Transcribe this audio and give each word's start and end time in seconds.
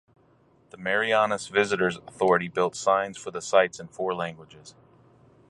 The 0.71 0.77
Marianas 0.77 1.45
Visitors 1.47 1.97
Authority 1.97 2.47
built 2.47 2.75
signs 2.75 3.19
for 3.19 3.29
the 3.29 3.39
sites 3.39 3.79
in 3.79 3.87
four 3.87 4.15
languages. 4.15 4.73